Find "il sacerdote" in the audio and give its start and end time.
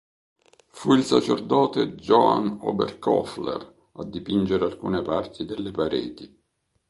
0.95-1.93